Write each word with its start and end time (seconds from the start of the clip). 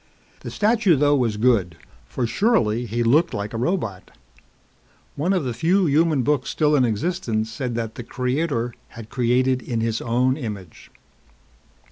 The 0.39 0.49
statue 0.49 0.95
though 0.95 1.15
was 1.15 1.37
good 1.37 1.77
for 2.07 2.25
surely 2.25 2.87
he 2.87 3.03
looked 3.03 3.35
like 3.35 3.53
a 3.53 3.57
robot. 3.57 4.09
One 5.15 5.31
of 5.31 5.43
the 5.43 5.53
few 5.53 5.85
human 5.85 6.23
books 6.23 6.49
still 6.49 6.75
in 6.75 6.85
existence 6.85 7.51
said 7.51 7.75
that 7.75 7.93
the 7.93 8.03
Creator 8.03 8.73
had 8.97 9.09
created 9.11 9.61
in 9.61 9.79
his 9.81 10.01
own 10.01 10.37
image. 10.37 10.89